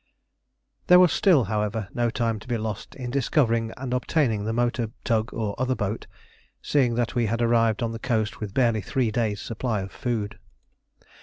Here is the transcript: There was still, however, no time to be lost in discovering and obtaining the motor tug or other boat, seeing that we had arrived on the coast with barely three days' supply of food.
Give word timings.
There 0.87 0.97
was 0.99 1.13
still, 1.13 1.43
however, 1.43 1.87
no 1.93 2.09
time 2.09 2.39
to 2.39 2.47
be 2.47 2.57
lost 2.57 2.95
in 2.95 3.11
discovering 3.11 3.71
and 3.77 3.93
obtaining 3.93 4.45
the 4.45 4.51
motor 4.51 4.89
tug 5.03 5.31
or 5.31 5.53
other 5.59 5.75
boat, 5.75 6.07
seeing 6.59 6.95
that 6.95 7.13
we 7.13 7.27
had 7.27 7.39
arrived 7.39 7.83
on 7.83 7.91
the 7.91 7.99
coast 7.99 8.39
with 8.39 8.51
barely 8.51 8.81
three 8.81 9.11
days' 9.11 9.41
supply 9.43 9.81
of 9.81 9.91
food. 9.91 10.39